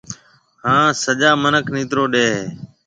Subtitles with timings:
[0.63, 2.41] ھان سجا مِنک نيترو ڏَي ھيََََ